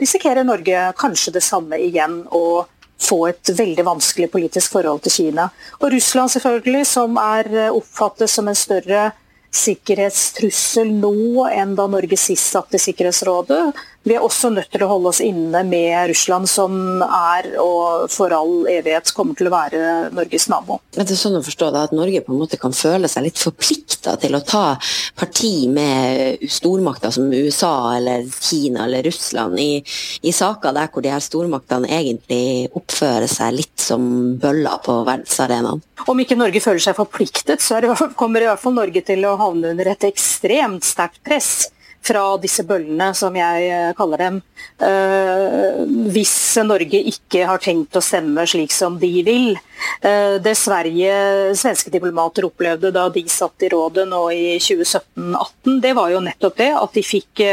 risikerer 0.00 0.44
Norge 0.44 0.80
kanskje 0.98 1.32
det 1.36 1.44
samme 1.44 1.78
igjen. 1.80 2.18
å 2.28 2.66
få 3.02 3.18
et 3.28 3.52
veldig 3.58 3.84
vanskelig 3.86 4.30
politisk 4.32 4.76
forhold 4.78 5.04
til 5.04 5.12
Kina. 5.12 5.50
Og 5.80 5.92
Russland 5.92 6.32
selvfølgelig, 6.32 6.86
som 6.88 7.20
er 7.20 7.52
eh, 7.52 7.72
oppfattet 7.74 8.32
som 8.32 8.48
en 8.48 8.58
større 8.58 9.10
sikkerhetstrussel 9.56 10.90
nå 11.00 11.46
enn 11.48 11.74
da 11.78 11.86
Norge 11.88 12.18
sist 12.20 12.52
satt 12.52 12.76
i 12.76 12.80
Sikkerhetsrådet. 12.82 13.62
Vi 14.06 14.14
er 14.14 14.22
også 14.22 14.52
nødt 14.54 14.68
til 14.70 14.84
å 14.86 14.88
holde 14.92 15.10
oss 15.10 15.18
inne 15.24 15.64
med 15.66 16.12
Russland, 16.12 16.46
som 16.46 17.02
er 17.02 17.48
og 17.58 18.06
for 18.14 18.30
all 18.30 18.68
evighet 18.70 19.10
kommer 19.16 19.34
til 19.34 19.48
å 19.48 19.54
være 19.54 19.80
Norges 20.14 20.46
nabo. 20.52 20.78
Er 20.94 21.08
det 21.08 21.16
sånn 21.18 21.34
å 21.34 21.42
forstå 21.42 21.72
da, 21.74 21.82
at 21.88 21.94
Norge 21.96 22.22
på 22.22 22.30
en 22.30 22.38
måte 22.38 22.60
kan 22.60 22.74
føle 22.76 23.10
seg 23.10 23.26
litt 23.26 23.42
forplikta 23.42 24.14
til 24.22 24.38
å 24.38 24.42
ta 24.46 24.76
parti 25.18 25.66
med 25.66 26.46
stormakter 26.46 27.10
som 27.18 27.34
USA 27.34 27.96
eller 27.96 28.30
Kina 28.30 28.86
eller 28.86 29.02
Russland 29.08 29.58
i, 29.58 29.82
i 30.22 30.34
saker 30.34 30.76
der 30.76 30.92
hvor 30.92 31.02
de 31.02 31.10
her 31.10 31.26
stormaktene 31.26 31.90
egentlig 31.90 32.70
oppfører 32.78 33.26
seg 33.30 33.58
litt 33.58 33.88
som 33.88 34.36
bøller 34.38 34.82
på 34.86 35.00
verdensarenaen? 35.02 35.82
Om 36.06 36.22
ikke 36.22 36.38
Norge 36.38 36.62
føler 36.62 36.84
seg 36.84 36.94
forpliktet, 36.94 37.58
så 37.58 37.82
det, 37.82 37.90
kommer 38.14 38.44
i 38.44 38.46
hvert 38.52 38.62
fall 38.62 38.78
Norge 38.78 39.02
til 39.02 39.26
å 39.26 39.38
havne 39.40 39.74
under 39.74 39.96
et 39.96 40.12
ekstremt 40.14 40.86
sterkt 40.86 41.24
press 41.26 41.72
fra 42.04 42.24
disse 42.42 42.64
bøllene, 42.66 43.10
som 43.16 43.34
jeg 43.36 43.70
eh, 43.70 43.92
kaller 43.98 44.22
dem. 44.22 44.40
Uh, 44.80 45.84
hvis 46.12 46.34
Norge 46.66 47.00
ikke 47.10 47.46
har 47.48 47.62
tenkt 47.62 47.96
å 47.96 48.02
stemme 48.04 48.44
slik 48.48 48.74
som 48.74 48.98
de 49.00 49.10
vil. 49.26 49.56
Uh, 50.04 50.36
det 50.42 50.56
Sverige, 50.58 51.54
svenske 51.58 51.92
diplomater 51.92 52.46
opplevde 52.48 52.92
da 52.94 53.08
de 53.12 53.24
satt 53.30 53.66
i 53.66 53.72
rådet 53.72 54.06
nå 54.10 54.22
i 54.34 54.44
2017-18, 54.62 55.80
det 55.82 55.96
var 55.98 56.12
jo 56.14 56.22
nettopp 56.24 56.60
det 56.60 56.70
at 56.76 56.96
de 56.96 57.04
fikk 57.06 57.44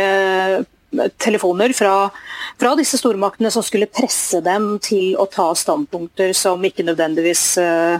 telefoner 1.17 1.73
fra, 1.73 2.09
fra, 2.59 2.75
disse 2.75 2.97
stormaktene 2.97 3.51
som 3.51 3.63
skulle 3.65 3.89
presse 3.91 4.41
dem 4.45 4.77
til 4.83 5.15
å 5.19 5.25
ta 5.31 5.49
standpunkter 5.57 6.33
som 6.37 6.63
ikke 6.65 6.85
nødvendigvis 6.85 7.45
uh, 7.61 7.97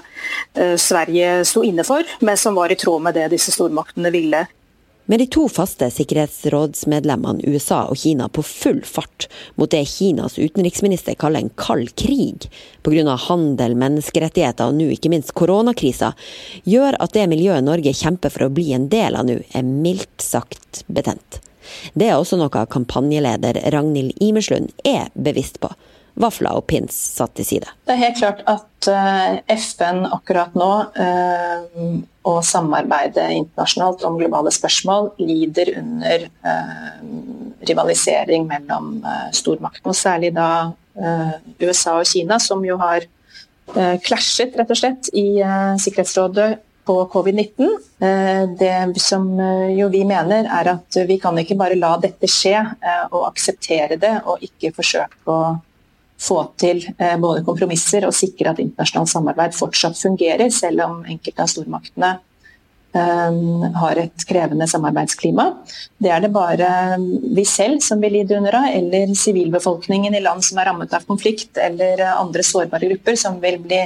uh, 0.60 0.76
Sverige 0.80 1.42
sto 1.48 1.64
inne 1.66 1.86
for, 1.88 2.06
men 2.22 2.38
som 2.40 2.58
var 2.58 2.72
i 2.72 2.80
tråd 2.80 3.04
med 3.08 3.18
det 3.18 3.32
disse 3.34 3.54
stormaktene 3.56 4.14
ville. 4.14 4.46
Med 5.06 5.20
de 5.20 5.26
to 5.28 5.50
faste 5.50 5.90
sikkerhetsrådsmedlemmene 5.92 7.44
USA 7.44 7.82
og 7.92 7.98
Kina 8.00 8.30
på 8.32 8.44
full 8.48 8.80
fart 8.88 9.26
mot 9.60 9.72
det 9.72 9.82
Kinas 9.92 10.38
utenriksminister 10.40 11.18
kaller 11.20 11.44
en 11.44 11.52
kald 11.60 11.92
krig 12.00 12.48
pga. 12.88 13.16
handel, 13.28 13.76
menneskerettigheter 13.76 14.72
og 14.72 14.78
nå 14.80 14.88
ikke 14.96 15.12
minst 15.12 15.34
koronakrisa, 15.36 16.14
gjør 16.64 16.96
at 17.04 17.18
det 17.18 17.28
miljøet 17.28 17.68
Norge 17.68 17.92
kjemper 17.92 18.32
for 18.32 18.48
å 18.48 18.54
bli 18.56 18.72
en 18.72 18.88
del 18.88 19.20
av 19.20 19.28
nå, 19.28 19.42
er 19.52 19.68
mildt 19.68 20.24
sagt 20.24 20.86
betent. 20.88 21.42
Det 22.00 22.08
er 22.08 22.16
også 22.16 22.40
noe 22.40 22.64
kampanjeleder 22.72 23.60
Ragnhild 23.76 24.16
Imerslund 24.24 24.72
er 24.88 25.12
bevisst 25.16 25.60
på 25.60 25.74
vafler 26.20 26.58
og 26.58 26.66
pins 26.70 26.96
satt 27.18 27.34
til 27.38 27.48
side. 27.48 27.70
Det 27.88 27.96
er 27.96 28.02
helt 28.02 28.20
klart 28.20 28.44
at 28.50 28.90
eh, 28.92 29.40
FN 29.58 30.04
akkurat 30.14 30.54
nå, 30.58 30.72
eh, 31.06 31.88
og 32.30 32.40
samarbeidet 32.48 33.26
internasjonalt 33.36 34.06
om 34.08 34.20
globale 34.20 34.54
spørsmål, 34.54 35.14
lider 35.24 35.74
under 35.82 36.28
eh, 36.30 37.02
rivalisering 37.68 38.46
mellom 38.48 38.96
stormaktene. 39.36 39.96
Særlig 39.98 40.34
da 40.36 40.48
USA 41.64 41.98
og 41.98 42.06
Kina, 42.06 42.38
som 42.44 42.62
jo 42.68 42.78
har 42.78 43.08
klasjet 44.04 44.54
rett 44.60 44.70
og 44.70 44.78
slett 44.78 45.08
i 45.16 45.40
Sikkerhetsrådet 45.80 46.50
på 46.86 46.98
covid-19. 47.10 47.72
Det 48.60 49.02
som 49.02 49.26
jo 49.72 49.88
vi 49.90 50.04
mener 50.06 50.50
er 50.52 50.70
at 50.76 51.00
vi 51.08 51.18
kan 51.24 51.40
ikke 51.40 51.58
bare 51.58 51.80
la 51.80 51.96
dette 52.04 52.28
skje 52.30 52.60
og 53.08 53.24
akseptere 53.30 53.98
det 53.98 54.12
og 54.28 54.44
ikke 54.44 54.74
forsøke 54.76 55.24
å 55.32 55.40
få 56.24 56.40
til 56.60 56.84
eh, 56.98 57.16
både 57.20 57.44
kompromisser 57.46 58.08
og 58.08 58.16
sikre 58.16 58.54
at 58.54 58.62
internasjonalt 58.64 59.12
samarbeid 59.12 59.58
fortsatt 59.58 59.98
fungerer, 60.00 60.52
selv 60.54 60.86
om 60.86 61.02
enkelte 61.04 61.44
av 61.44 61.52
stormaktene 61.52 62.12
eh, 62.98 63.42
har 63.82 64.02
et 64.02 64.28
krevende 64.30 64.68
samarbeidsklima. 64.70 65.50
Det 66.02 66.14
er 66.14 66.24
det 66.24 66.32
bare 66.36 66.70
vi 67.00 67.46
selv 67.50 67.84
som 67.86 68.04
vil 68.04 68.16
lide 68.20 68.38
under 68.40 68.62
av, 68.62 68.70
eller 68.72 69.12
sivilbefolkningen 69.20 70.16
i 70.16 70.24
land 70.24 70.46
som 70.48 70.62
er 70.62 70.72
rammet 70.72 70.96
av 70.96 71.10
konflikt, 71.10 71.58
eller 71.60 72.06
andre 72.14 72.46
sårbare 72.48 72.92
grupper 72.94 73.20
som 73.20 73.42
vil, 73.44 73.60
bli, 73.66 73.84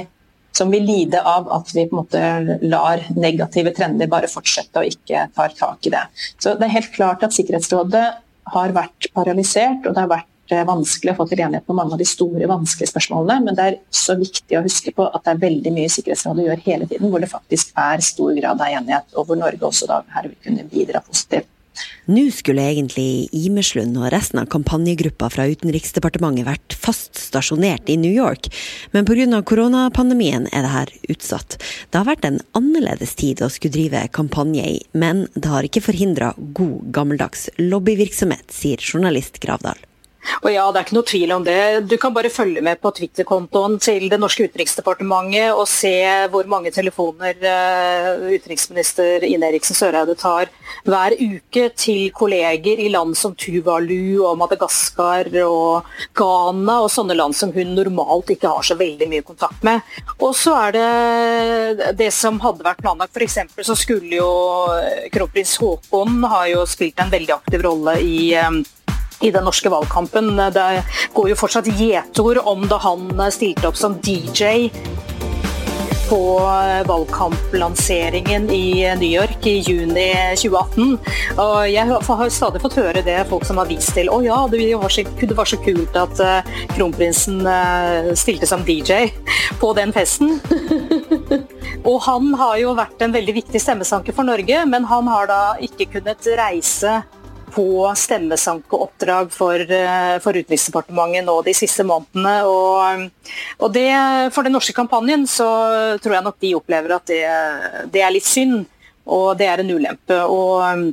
som 0.54 0.70
vil 0.74 0.86
lide 0.86 1.22
av 1.22 1.50
at 1.58 1.74
vi 1.74 1.88
på 1.88 1.96
en 1.96 2.04
måte 2.04 2.62
lar 2.68 3.04
negative 3.18 3.74
trender 3.76 4.10
bare 4.10 4.30
fortsette 4.30 4.82
og 4.82 4.94
ikke 4.94 5.28
tar 5.34 5.58
tak 5.58 5.90
i 5.90 5.94
det. 5.96 6.06
Så 6.38 6.54
Det 6.54 6.68
er 6.68 6.78
helt 6.78 6.94
klart 6.94 7.26
at 7.26 7.34
Sikkerhetsrådet 7.34 8.08
har 8.48 8.72
vært 8.72 9.10
paralysert, 9.12 9.82
og 9.84 9.92
det 9.92 10.04
har 10.06 10.12
vært 10.14 10.34
vanskelig 10.68 11.12
å 11.12 11.18
få 11.18 11.28
til 11.28 11.42
enighet 11.44 11.66
på 11.68 11.76
mange 11.76 11.96
av 11.96 12.00
de 12.00 12.06
store, 12.08 12.48
vanskelige 12.50 12.92
spørsmålene. 12.92 13.44
Men 13.48 13.58
det 13.58 13.66
er 13.66 13.78
så 13.94 14.16
viktig 14.18 14.58
å 14.58 14.64
huske 14.64 14.94
på 14.96 15.06
at 15.08 15.24
det 15.26 15.34
er 15.34 15.44
veldig 15.44 15.74
mye 15.76 15.92
Sikkerhetsrådet 15.92 16.48
gjør 16.48 16.64
hele 16.64 16.88
tiden, 16.88 17.12
hvor 17.12 17.22
det 17.22 17.30
faktisk 17.32 17.76
er 17.78 18.02
stor 18.04 18.34
grad 18.38 18.64
av 18.64 18.80
enighet, 18.80 19.14
og 19.14 19.28
hvor 19.28 19.40
Norge 19.40 19.70
også 19.70 19.88
da 19.90 20.02
her 20.16 20.30
vil 20.30 20.38
kunne 20.44 20.66
bidra 20.72 21.04
positivt. 21.04 21.50
Nå 22.08 22.24
skulle 22.32 22.64
egentlig 22.64 23.28
Imerslund 23.36 23.98
og 24.00 24.08
resten 24.14 24.40
av 24.40 24.48
kampanjegruppa 24.52 25.28
fra 25.32 25.44
Utenriksdepartementet 25.50 26.46
vært 26.46 26.76
fast 26.80 27.18
stasjonert 27.20 27.90
i 27.92 27.98
New 28.00 28.14
York, 28.14 28.48
men 28.94 29.06
pga. 29.08 29.42
koronapandemien 29.42 30.48
er 30.52 30.64
det 30.64 30.72
her 30.72 30.94
utsatt. 31.12 31.58
Det 31.90 32.00
har 32.00 32.08
vært 32.08 32.24
en 32.24 32.40
annerledes 32.58 33.14
tid 33.14 33.42
å 33.44 33.50
skulle 33.52 33.76
drive 33.76 34.06
kampanje 34.16 34.64
i, 34.64 34.78
men 34.92 35.26
det 35.36 35.52
har 35.52 35.68
ikke 35.68 35.84
forhindra 35.84 36.32
god, 36.38 36.88
gammeldags 36.96 37.50
lobbyvirksomhet, 37.60 38.48
sier 38.50 38.80
journalist 38.82 39.38
Gravdal. 39.44 39.87
Og 40.42 40.50
ja, 40.52 40.64
det 40.70 40.80
er 40.80 40.86
ikke 40.86 40.96
noe 40.96 41.08
tvil 41.08 41.32
om 41.34 41.44
det. 41.46 41.60
Du 41.90 41.96
kan 42.00 42.14
bare 42.14 42.30
følge 42.32 42.62
med 42.64 42.80
på 42.82 42.92
Twitter-kontoen 42.94 43.78
til 43.82 44.08
det 44.10 44.18
norske 44.20 44.46
utenriksdepartementet 44.48 45.54
og 45.54 45.66
se 45.70 45.94
hvor 46.32 46.48
mange 46.50 46.72
telefoner 46.74 47.38
uh, 47.42 48.26
utenriksminister 48.28 49.24
Ine 49.28 49.50
Eriksen 49.50 49.78
Søreide 49.78 50.16
tar 50.18 50.50
hver 50.88 51.16
uke 51.18 51.68
til 51.78 52.10
kolleger 52.16 52.82
i 52.82 52.90
land 52.92 53.16
som 53.18 53.34
Tuvalu 53.38 54.20
og 54.26 54.38
Madagaskar 54.40 55.30
og 55.44 55.88
Ghana 56.18 56.80
og 56.84 56.90
sånne 56.92 57.16
land 57.18 57.36
som 57.38 57.52
hun 57.54 57.74
normalt 57.78 58.32
ikke 58.34 58.52
har 58.52 58.66
så 58.66 58.78
veldig 58.78 59.10
mye 59.10 59.26
kontakt 59.26 59.64
med. 59.66 59.82
Og 60.18 60.34
så 60.38 60.54
er 60.68 60.78
det 60.78 61.92
det 61.98 62.10
som 62.14 62.40
hadde 62.42 62.66
vært 62.66 62.82
planlagt. 62.82 63.14
F.eks. 63.14 63.38
så 63.66 63.76
skulle 63.78 64.18
jo 64.18 64.30
kronprins 65.14 65.56
Haakon 65.62 66.20
har 66.28 66.50
jo 66.52 66.66
spilt 66.68 67.00
en 67.02 67.12
veldig 67.12 67.34
aktiv 67.38 67.62
rolle 67.64 67.98
i 68.04 68.18
um, 68.42 68.60
i 69.20 69.32
den 69.34 69.44
norske 69.48 69.70
valgkampen. 69.72 70.36
Det 70.54 70.68
går 71.14 71.32
jo 71.32 71.38
fortsatt 71.38 71.70
gjetord 71.78 72.42
om 72.44 72.66
da 72.70 72.80
han 72.82 73.10
stilte 73.34 73.70
opp 73.70 73.78
som 73.78 73.98
DJ 74.02 74.70
på 76.08 76.40
valgkamplanseringen 76.86 78.50
i 78.50 78.96
New 78.96 79.10
York 79.10 79.46
i 79.46 79.58
juni 79.58 80.06
2018. 80.36 80.94
Og 81.36 81.56
jeg 81.68 81.84
har 81.90 82.30
stadig 82.32 82.62
fått 82.62 82.78
høre 82.80 83.02
det 83.04 83.18
folk 83.28 83.44
som 83.44 83.60
har 83.60 83.68
vist 83.68 83.92
til. 83.96 84.08
Å 84.08 84.22
ja, 84.24 84.38
det 84.48 84.62
var 84.80 84.92
så, 84.92 85.04
det 85.04 85.36
var 85.36 85.50
så 85.50 85.58
kult 85.60 85.98
at 86.00 86.22
uh, 86.24 86.54
kronprinsen 86.72 87.42
uh, 87.44 88.08
stilte 88.16 88.48
som 88.48 88.64
DJ 88.64 89.10
på 89.60 89.74
den 89.76 89.92
festen. 89.92 90.38
og 91.90 92.00
han 92.08 92.32
har 92.40 92.56
jo 92.62 92.72
vært 92.78 93.04
en 93.04 93.12
veldig 93.12 93.36
viktig 93.42 93.60
stemmesanker 93.60 94.16
for 94.16 94.28
Norge, 94.28 94.64
men 94.64 94.88
han 94.88 95.12
har 95.12 95.28
da 95.28 95.42
ikke 95.60 95.90
kunnet 95.98 96.32
reise 96.40 97.02
på 97.58 97.94
stemmesankeoppdrag 97.96 99.32
for, 99.32 99.60
eh, 99.60 100.18
for 100.22 100.36
Utenriksdepartementet 100.36 101.26
nå 101.26 101.40
de 101.42 101.54
siste 101.56 101.82
månedene. 101.82 102.36
Og, 102.46 103.32
og 103.58 103.72
det, 103.74 103.90
for 104.34 104.46
den 104.46 104.54
norske 104.54 104.76
kampanjen 104.76 105.26
så 105.26 105.48
tror 105.98 106.14
jeg 106.14 106.26
nok 106.26 106.38
de 106.44 106.54
opplever 106.54 106.94
at 106.94 107.10
det, 107.10 107.24
det 107.90 108.04
er 108.04 108.14
litt 108.14 108.28
synd, 108.28 108.62
og 109.10 109.32
det 109.40 109.48
er 109.50 109.64
en 109.64 109.72
ulempe. 109.74 110.20
Og, 110.30 110.92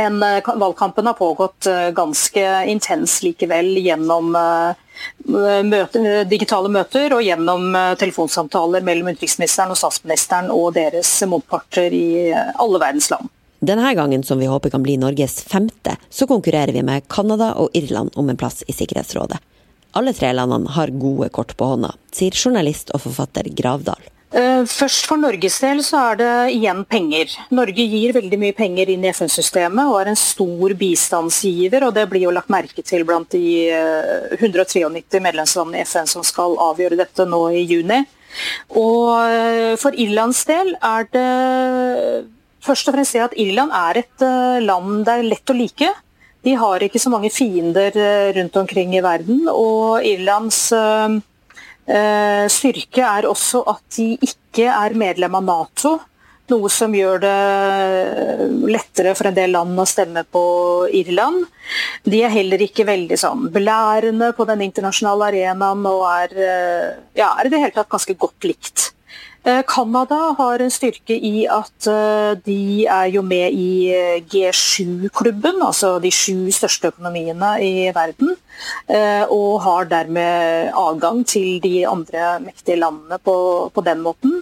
men 0.00 0.16
eh, 0.24 0.48
valgkampen 0.64 1.12
har 1.12 1.18
pågått 1.20 1.68
eh, 1.68 1.90
ganske 1.92 2.46
intens 2.72 3.18
likevel 3.26 3.74
gjennom 3.82 4.32
møte, 4.32 6.00
digitale 6.30 6.72
møter 6.72 7.12
og 7.18 7.24
gjennom 7.26 7.76
telefonsamtaler 8.00 8.84
mellom 8.86 9.12
utenriksministeren 9.12 9.74
og 9.74 9.80
statsministeren 9.80 10.48
og 10.54 10.72
deres 10.78 11.12
motparter 11.28 11.92
i 11.92 12.08
alle 12.32 12.80
verdens 12.80 13.12
land. 13.12 13.28
Denne 13.62 13.94
gangen, 13.94 14.24
som 14.26 14.38
vi 14.38 14.46
håper 14.50 14.70
kan 14.70 14.82
bli 14.82 14.96
Norges 14.98 15.36
femte, 15.46 15.94
så 16.10 16.26
konkurrerer 16.26 16.72
vi 16.74 16.82
med 16.82 17.04
Canada 17.08 17.52
og 17.62 17.70
Irland 17.78 18.10
om 18.18 18.30
en 18.32 18.36
plass 18.36 18.64
i 18.66 18.74
Sikkerhetsrådet. 18.74 19.38
Alle 19.94 20.10
tre 20.16 20.32
landene 20.34 20.72
har 20.74 20.90
gode 20.90 21.28
kort 21.30 21.54
på 21.54 21.68
hånda, 21.70 21.92
sier 22.10 22.34
journalist 22.34 22.90
og 22.90 23.04
forfatter 23.04 23.46
Gravdal. 23.54 24.02
Eh, 24.32 24.64
først 24.66 25.06
For 25.06 25.20
Norges 25.20 25.60
del 25.62 25.84
så 25.86 26.00
er 26.08 26.18
det 26.18 26.32
igjen 26.56 26.82
penger. 26.90 27.36
Norge 27.54 27.86
gir 27.86 28.16
veldig 28.16 28.42
mye 28.42 28.58
penger 28.58 28.90
inn 28.90 29.06
i 29.06 29.12
FN-systemet 29.12 29.92
og 29.92 30.00
er 30.00 30.10
en 30.10 30.18
stor 30.18 30.74
bistandsgiver. 30.82 31.86
og 31.86 31.94
Det 31.94 32.08
blir 32.10 32.26
jo 32.26 32.34
lagt 32.34 32.50
merke 32.50 32.82
til 32.82 33.06
blant 33.06 33.30
de 33.30 33.70
193 34.40 34.88
eh, 34.88 35.22
medlemslandene 35.22 35.84
i 35.84 35.86
FN 35.86 36.10
som 36.10 36.26
skal 36.26 36.58
avgjøre 36.58 36.98
dette 36.98 37.30
nå 37.30 37.44
i 37.54 37.62
juni. 37.62 38.02
Og 38.74 39.20
eh, 39.22 39.74
For 39.78 39.94
Irlands 39.94 40.46
del 40.50 40.74
er 40.80 41.12
det 41.12 41.28
først 42.62 42.88
og 42.88 42.96
fremst 42.96 43.14
si 43.14 43.22
at 43.22 43.34
Irland 43.40 43.74
er 43.74 44.02
et 44.02 44.24
eh, 44.26 44.62
land 44.64 45.02
det 45.06 45.16
er 45.16 45.28
lett 45.28 45.52
å 45.52 45.56
like. 45.56 45.90
De 46.42 46.54
har 46.58 46.82
ikke 46.82 47.00
så 47.02 47.10
mange 47.12 47.30
fiender 47.34 47.94
eh, 47.98 48.30
rundt 48.38 48.56
omkring 48.62 48.94
i 48.96 49.02
verden. 49.04 49.44
Og 49.50 50.02
Irlands 50.06 50.64
uh, 50.74 51.18
styrke 52.50 53.02
er 53.02 53.28
også 53.28 53.64
at 53.70 53.84
de 53.98 54.14
ikke 54.22 54.70
er 54.70 54.98
medlem 54.98 55.38
av 55.38 55.46
Nato. 55.46 55.98
Noe 56.50 56.68
som 56.74 56.92
gjør 56.92 57.22
det 57.22 57.36
lettere 58.68 59.14
for 59.16 59.30
en 59.30 59.36
del 59.36 59.54
land 59.54 59.78
å 59.78 59.86
stemme 59.88 60.24
på 60.26 60.42
Irland. 60.98 61.46
De 62.04 62.20
er 62.26 62.34
heller 62.34 62.60
ikke 62.66 62.84
veldig 62.88 63.16
sånn 63.18 63.46
belærende 63.54 64.32
på 64.36 64.44
den 64.50 64.66
internasjonale 64.66 65.30
arenaen 65.30 65.86
og 65.88 66.02
er, 66.10 66.34
ja, 67.16 67.30
er 67.30 67.48
i 67.48 67.54
det 67.54 67.62
hele 67.62 67.76
tatt 67.78 67.92
ganske 67.94 68.18
godt 68.20 68.50
likt. 68.50 68.90
Eh, 69.44 69.62
Canada 69.66 70.36
har 70.38 70.62
en 70.62 70.70
styrke 70.70 71.16
i 71.18 71.48
at 71.50 71.86
eh, 71.90 72.34
de 72.46 72.84
er 72.86 73.08
jo 73.10 73.24
med 73.26 73.56
i 73.58 73.90
eh, 73.90 74.20
G7-klubben, 74.30 75.58
altså 75.66 75.96
de 76.02 76.12
sju 76.14 76.46
største 76.54 76.92
økonomiene 76.92 77.56
i 77.58 77.72
verden. 77.94 78.36
Og 79.32 79.62
har 79.64 79.88
dermed 79.88 80.68
adgang 80.76 81.22
til 81.26 81.56
de 81.64 81.86
andre 81.88 82.36
mektige 82.44 82.76
landene 82.78 83.16
på, 83.24 83.34
på 83.74 83.82
den 83.82 84.02
måten. 84.04 84.34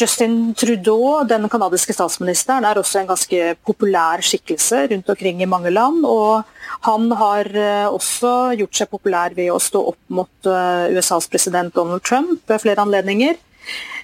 Justin 0.00 0.54
Trudeau, 0.58 1.20
den 1.28 1.46
canadiske 1.52 1.94
statsministeren, 1.94 2.64
er 2.64 2.80
også 2.80 3.02
en 3.02 3.10
ganske 3.12 3.52
populær 3.68 4.24
skikkelse 4.24 4.86
rundt 4.94 5.12
omkring 5.12 5.44
i 5.44 5.50
mange 5.50 5.70
land. 5.70 6.02
og 6.08 6.42
han 6.88 7.12
har 7.20 7.52
også 7.92 8.56
gjort 8.58 8.80
seg 8.80 8.90
populær 8.90 9.36
ved 9.36 9.52
å 9.52 9.60
stå 9.62 9.84
opp 9.92 10.00
mot 10.08 10.50
USAs 10.96 11.28
president 11.30 11.76
Donald 11.76 12.02
Trump 12.02 12.40
ved 12.48 12.64
flere 12.64 12.82
anledninger. 12.82 13.36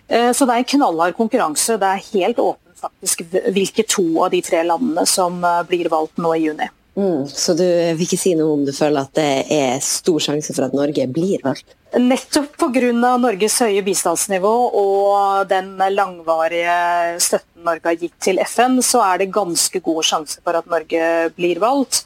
Eh, 0.09 0.31
så 0.33 0.47
det 0.47 0.55
er 0.55 0.65
en 0.65 0.71
knallhard 0.75 1.17
konkurranse. 1.19 1.79
Det 1.81 1.89
er 1.89 2.07
helt 2.13 2.43
åpent 2.43 2.83
faktisk 2.83 3.23
hvilke 3.55 3.85
to 3.87 4.05
av 4.25 4.33
de 4.35 4.43
tre 4.45 4.63
landene 4.67 5.07
som 5.09 5.43
eh, 5.47 5.63
blir 5.69 5.91
valgt 5.93 6.21
nå 6.23 6.35
i 6.37 6.47
juni. 6.49 6.69
Mm, 6.93 7.25
så 7.29 7.55
du 7.57 7.65
vil 7.65 8.05
ikke 8.05 8.21
si 8.21 8.35
noe 8.37 8.53
om 8.53 8.67
du 8.67 8.73
føler 8.77 9.07
at 9.07 9.15
det 9.17 9.29
er 9.55 9.79
stor 9.85 10.21
sjanse 10.21 10.53
for 10.53 10.67
at 10.67 10.75
Norge 10.77 11.07
blir 11.09 11.41
valgt? 11.45 11.73
Nettopp 11.93 12.55
pga. 12.57 12.91
Norges 13.21 13.59
høye 13.61 13.83
bistandsnivå 13.85 14.53
og 14.81 15.49
den 15.51 15.75
langvarige 15.93 16.77
støtten 17.21 17.67
Norge 17.67 17.91
har 17.91 17.99
gitt 18.01 18.15
til 18.25 18.41
FN, 18.43 18.79
så 18.83 19.03
er 19.05 19.23
det 19.23 19.33
ganske 19.35 19.81
god 19.85 20.03
sjanse 20.07 20.41
for 20.43 20.57
at 20.59 20.69
Norge 20.73 21.03
blir 21.37 21.61
valgt. 21.63 22.03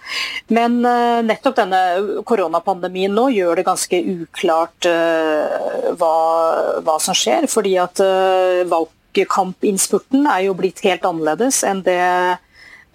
Men 0.53 0.81
uh, 0.85 1.23
nettopp 1.25 1.57
denne 1.61 1.83
koronapandemien 2.29 3.15
nå 3.15 3.29
gjør 3.35 3.61
det 3.61 3.67
ganske 3.69 4.03
uklart 4.17 4.91
uh, 4.91 5.95
hva, 5.97 6.17
hva, 6.83 6.99
som 7.03 7.17
skjer. 7.17 7.49
Fordi 7.51 7.77
at 7.81 8.03
uh, 8.05 8.67
valgkampinnspurten 8.71 10.27
er 10.35 10.49
jo 10.49 10.59
blitt 10.59 10.83
helt 10.87 11.07
annerledes 11.09 11.63
enn 11.67 11.87
det 11.87 12.03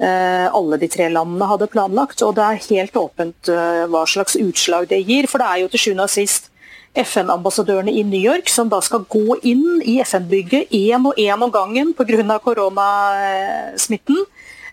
alle 0.01 0.79
de 0.81 0.87
tre 0.89 1.05
landene 1.13 1.45
hadde 1.45 1.69
planlagt. 1.69 2.23
Og 2.25 2.33
det 2.37 2.45
er 2.45 2.63
helt 2.69 2.95
åpent 2.97 3.51
hva 3.51 4.01
slags 4.09 4.33
utslag 4.39 4.87
det 4.89 5.03
gir. 5.05 5.27
For 5.29 5.37
det 5.37 5.49
er 5.49 5.61
jo 5.61 5.69
til 5.69 5.83
sjuende 5.83 6.07
og 6.07 6.13
sist 6.13 6.51
FN-ambassadørene 6.97 7.91
i 7.91 8.03
New 8.03 8.19
York, 8.19 8.49
som 8.51 8.69
da 8.69 8.81
skal 8.83 9.05
gå 9.09 9.37
inn 9.47 9.79
i 9.87 9.99
FN-bygget 10.03 10.73
én 10.75 11.05
og 11.07 11.19
én 11.19 11.43
om 11.43 11.51
gangen 11.51 11.93
pga. 11.93 12.39
koronasmitten. 12.39 14.25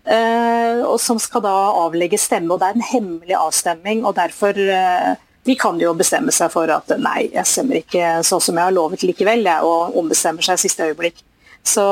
Eh, 0.05 0.81
og 0.89 0.99
som 1.01 1.19
skal 1.19 1.43
da 1.45 1.55
avlegge 1.85 2.19
stemme. 2.19 2.53
og 2.53 2.61
Det 2.61 2.69
er 2.69 2.75
en 2.75 2.91
hemmelig 2.93 3.37
avstemning. 3.37 4.05
og 4.05 4.15
derfor 4.15 4.57
eh, 4.57 5.15
De 5.45 5.55
kan 5.55 5.79
jo 5.81 5.95
bestemme 5.95 6.33
seg 6.33 6.51
for 6.51 6.69
at 6.69 6.89
nei, 6.99 7.31
jeg 7.33 7.47
stemmer 7.47 7.77
ikke 7.77 8.23
sånn 8.23 8.41
som 8.41 8.57
jeg 8.57 8.65
har 8.65 8.73
lovet 8.73 9.03
likevel, 9.03 9.45
jeg, 9.45 9.63
og 9.63 9.97
ombestemmer 9.97 10.43
seg 10.43 10.59
i 10.59 10.69
siste 10.69 10.85
øyeblikk. 10.85 11.23
Så 11.65 11.85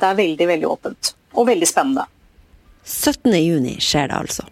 det 0.00 0.02
er 0.02 0.18
veldig, 0.18 0.46
veldig 0.48 0.66
åpent. 0.66 1.14
Og 1.34 1.46
veldig 1.46 1.68
spennende. 1.68 2.06
17.6 2.84 3.80
skjer 3.80 4.08
det 4.08 4.14
altså. 4.14 4.44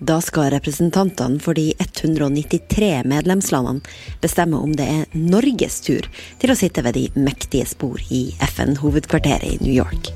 Da 0.00 0.16
skal 0.24 0.48
representantene 0.54 1.40
for 1.44 1.56
de 1.56 1.74
193 1.78 3.02
medlemslandene 3.04 3.84
bestemme 4.22 4.56
om 4.56 4.72
det 4.76 4.86
er 4.88 5.10
Norges 5.12 5.80
tur 5.84 6.06
til 6.40 6.52
å 6.52 6.56
sitte 6.56 6.84
ved 6.86 6.96
de 6.96 7.08
mektige 7.20 7.68
spor 7.68 8.00
i 8.08 8.30
FN-hovedkvarteret 8.46 9.44
i 9.44 9.58
New 9.60 9.74
York. 9.74 10.08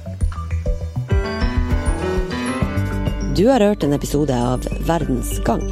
Du 3.37 3.44
har 3.50 3.61
hørt 3.61 3.85
en 3.85 3.92
episode 3.92 4.33
av 4.33 4.64
Verdens 4.88 5.37
gang. 5.44 5.64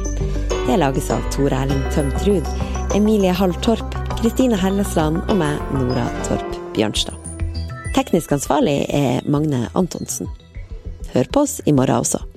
Det 0.67 0.77
lages 0.77 1.09
av 1.15 1.25
Tore 1.33 1.63
Erling 1.63 1.81
Tømtrud, 1.95 2.53
Emilie 2.93 3.33
Hall 3.33 3.55
Torp, 3.65 3.97
Kristine 4.19 4.59
Hellesland 4.61 5.23
og 5.25 5.41
meg, 5.41 5.57
Nora 5.73 6.05
Torp 6.27 6.61
Bjørnstad. 6.77 7.17
Teknisk 7.97 8.35
ansvarlig 8.35 8.83
er 8.93 9.25
Magne 9.25 9.65
Antonsen. 9.73 10.29
Hør 11.13 11.27
på 11.29 11.43
oss 11.45 11.59
i 11.69 11.73
morgen 11.77 12.01
også. 12.01 12.32